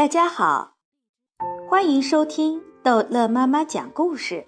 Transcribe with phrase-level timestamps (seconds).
[0.00, 0.76] 大家好，
[1.68, 4.46] 欢迎收听逗乐妈妈讲故事。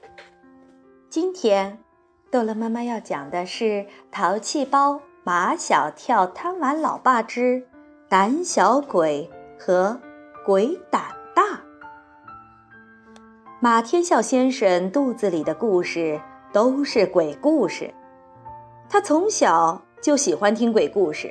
[1.11, 1.79] 今天，
[2.31, 3.65] 逗乐妈妈要讲的是
[4.11, 7.63] 《淘气包马小跳贪玩老爸之
[8.09, 9.31] 胆小鬼
[9.61, 10.01] 和
[10.47, 11.03] 鬼胆
[11.35, 11.43] 大》。
[13.61, 16.19] 马天笑先生肚子里的故事
[16.51, 17.93] 都是鬼故事，
[18.89, 21.31] 他从小就喜欢听鬼故事，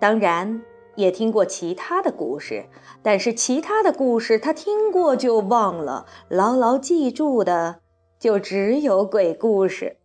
[0.00, 0.60] 当然。
[0.98, 2.64] 也听过其他的故事，
[3.04, 7.78] 但是其他的故事他听过就忘了，牢牢记住的
[8.18, 9.98] 就只有鬼故事，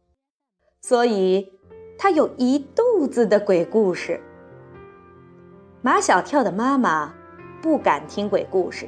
[0.84, 1.52] 所以
[1.98, 4.22] 他有一肚子的鬼故事。
[5.82, 7.16] 马小跳的妈妈
[7.60, 8.88] 不敢听鬼故事，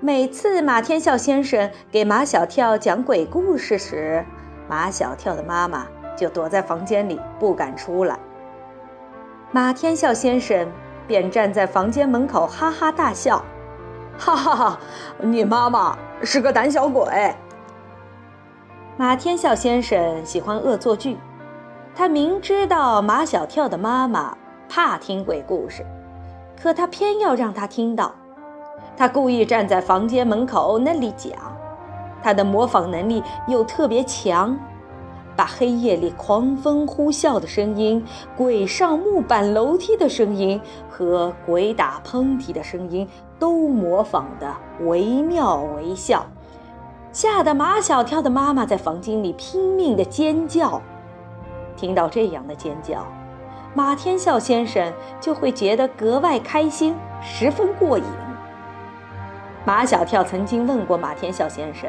[0.00, 4.26] 每次马天笑先生给马小跳讲鬼故事时，
[4.68, 8.20] 马小跳的妈妈就躲在房间里不敢出来。
[9.50, 10.70] 马天笑先生。
[11.08, 13.42] 便站在房间门口哈哈大笑，
[14.18, 14.78] 哈哈哈！
[15.18, 17.34] 你妈妈是个胆小鬼。
[18.98, 21.16] 马天笑先生喜欢恶作剧，
[21.94, 24.36] 他明知道马小跳的妈妈
[24.68, 25.84] 怕听鬼故事，
[26.60, 28.12] 可他偏要让他听到。
[28.96, 31.32] 他故意站在房间门口那里讲，
[32.22, 34.58] 他的模仿能力又特别强。
[35.38, 38.04] 把黑夜里狂风呼啸的声音、
[38.36, 43.08] 鬼上木板楼梯的声音和鬼打喷嚏的声音
[43.38, 46.26] 都模仿的惟妙惟肖，
[47.12, 50.82] 吓得马小跳的妈妈在房间里拼命的尖叫。
[51.76, 53.06] 听到这样的尖叫，
[53.74, 58.04] 马天笑先生就会觉得格外开心，十分过瘾。
[59.64, 61.88] 马小跳曾经问过马天笑先生，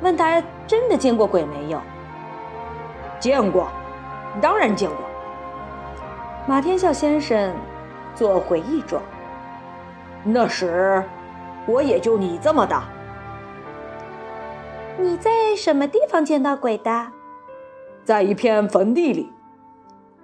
[0.00, 1.80] 问他真的见过鬼没有？
[3.22, 3.68] 见过，
[4.40, 4.98] 当然见过。
[6.44, 7.54] 马天笑先生
[8.16, 9.00] 做回忆状。
[10.24, 11.04] 那时，
[11.64, 12.82] 我也就你这么大。
[14.98, 17.06] 你在什么地方见到鬼的？
[18.04, 19.32] 在一片坟地里。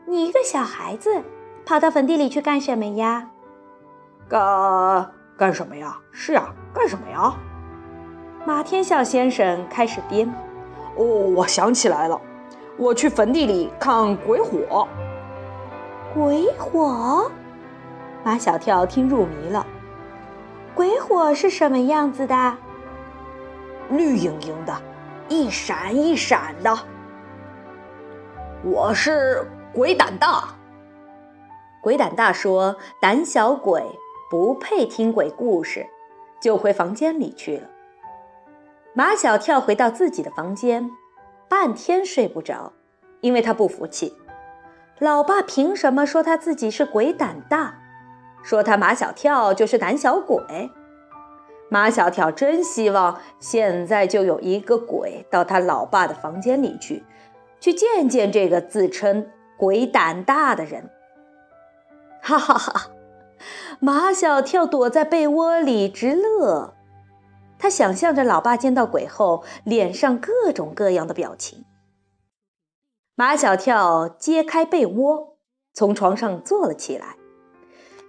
[0.05, 1.23] 你一个小孩子，
[1.65, 3.31] 跑到坟地里去干什么呀？
[4.29, 5.97] 干干什么呀？
[6.11, 7.33] 是啊，干什么呀？
[8.45, 10.29] 马天笑先生开始编。
[10.97, 12.21] 哦，我想起来了。
[12.79, 14.87] 我去坟地里看鬼火。
[16.15, 17.29] 鬼火，
[18.23, 19.67] 马小跳听入迷了。
[20.77, 22.57] 鬼火是什么样子的？
[23.91, 24.81] 绿莹莹的，
[25.29, 26.79] 一闪一闪的。
[28.63, 30.45] 我是鬼胆大。
[31.81, 33.83] 鬼胆大说：“胆小鬼
[34.31, 35.85] 不配听鬼故事。”
[36.41, 37.69] 就回房间里去了。
[38.95, 40.89] 马小跳回到自己的房间。
[41.49, 42.73] 半天睡不着，
[43.21, 44.15] 因为他不服气。
[44.99, 47.79] 老爸凭什么说他自己是鬼胆大？
[48.43, 50.71] 说他马小跳就是胆小鬼。
[51.71, 57.05] 马小跳真希望现在就有一个鬼到他老爸的房间里去，
[57.61, 60.91] 去见见这个自称鬼胆大的人。
[62.23, 62.91] 哈哈哈！
[63.81, 66.75] 马小跳躲在被窝里直乐。
[67.59, 71.65] 他想象着老爸见到鬼后脸上各种各样的表情。
[73.15, 75.37] 马小跳揭开被窝，
[75.75, 77.17] 从床上坐了起来。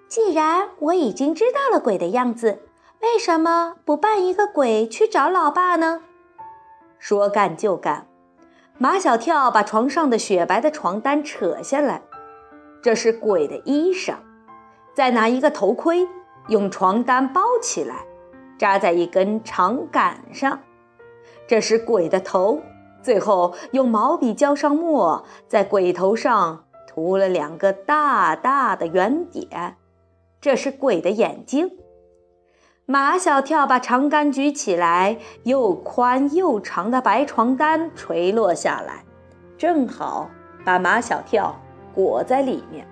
[0.08, 2.62] 既然我已经知道了鬼的样子，
[3.02, 6.02] 为什么不扮一个鬼去找老爸呢？
[6.98, 8.08] 说干就干，
[8.78, 12.02] 马小跳把床上的雪白的床单扯下来，
[12.84, 14.16] 这是鬼的衣裳。
[14.94, 16.08] 再拿一个头盔，
[16.50, 18.06] 用床单包起来。
[18.60, 20.60] 扎在一根长杆上，
[21.48, 22.62] 这是鬼的头。
[23.02, 29.78] 最后用毛笔浇上墨，在鬼头上涂了两个大大的圆点，
[30.42, 31.72] 这是鬼的眼睛。
[32.86, 39.06] 马小跳把长杆举起来，又宽又长的白床单垂落下来，
[39.58, 40.30] 正好
[40.66, 41.56] 把马小跳
[41.96, 42.86] 裹在里面。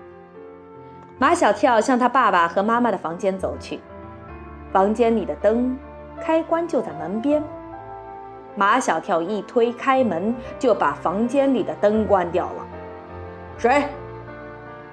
[1.20, 3.82] 马小跳向他爸爸和妈妈的房间走去。
[4.72, 5.78] 房间里的灯
[6.22, 7.44] 开关就在门边，
[8.56, 12.66] 马小跳一推开门，就把房间里的灯关掉了。
[13.58, 13.88] 谁？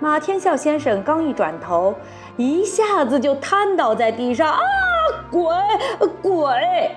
[0.00, 1.94] 马天笑先生刚一转头，
[2.36, 4.52] 一下子就瘫倒在地上。
[4.52, 4.60] 啊！
[5.30, 5.46] 鬼！
[6.22, 6.96] 鬼！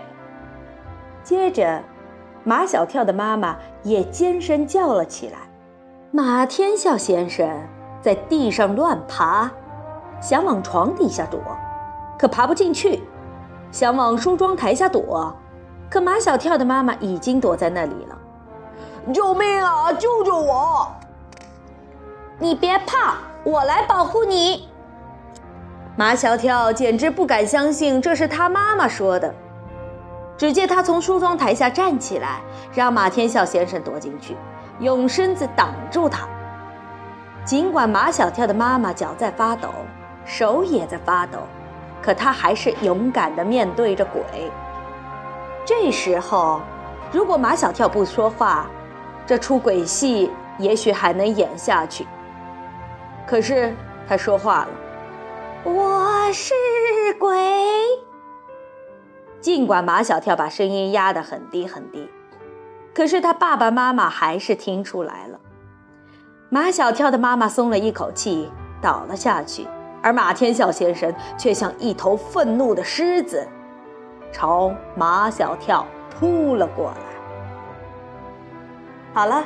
[1.23, 1.81] 接着，
[2.43, 5.37] 马小跳的妈妈也尖声叫了起来。
[6.11, 7.49] 马天笑先生
[8.01, 9.49] 在地上乱爬，
[10.19, 11.39] 想往床底下躲。
[12.17, 13.03] 可爬不进去，
[13.71, 15.35] 想往梳妆台下躲，
[15.89, 18.17] 可马小跳的妈妈已经躲在那里了。
[19.13, 19.93] 救命啊！
[19.93, 20.87] 救救我！
[22.39, 24.67] 你别怕，我来保护你。
[25.95, 29.33] 马小跳简直不敢相信这是他妈妈说的。
[30.37, 32.41] 只见他从梳妆台下站起来，
[32.73, 34.35] 让马天笑先生躲进去，
[34.79, 36.27] 用身子挡住他。
[37.43, 39.69] 尽管马小跳的妈妈脚在发抖，
[40.25, 41.39] 手也在发抖，
[42.01, 44.23] 可他还是勇敢地面对着鬼。
[45.65, 46.61] 这时候，
[47.11, 48.67] 如果马小跳不说话，
[49.25, 52.07] 这出鬼戏也许还能演下去。
[53.27, 53.75] 可是
[54.07, 54.69] 他说话了
[55.65, 56.53] ：“我是
[57.19, 57.37] 鬼。”
[59.41, 62.09] 尽管马小跳把声音压得很低很低，
[62.93, 65.39] 可是他爸爸妈妈还是听出来了。
[66.49, 68.49] 马小跳的妈妈松了一口气，
[68.81, 69.67] 倒了下去，
[70.01, 73.47] 而马天笑先生却像一头愤怒的狮子，
[74.31, 76.97] 朝马小跳扑了过来。
[79.13, 79.43] 好了，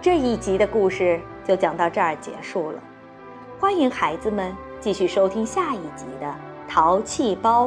[0.00, 2.78] 这一集的故事就讲到这儿结束了。
[3.58, 6.26] 欢迎孩子们继续收听下一集的
[6.68, 7.66] 《淘气包》。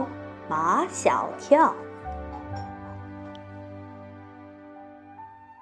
[0.49, 1.75] 马小跳。